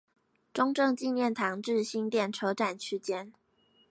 [0.51, 3.33] 中正紀念堂至新店車站區間